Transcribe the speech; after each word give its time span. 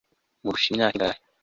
murusha 0.43 0.67
imyaka 0.71 0.95
ingahe 0.95 1.19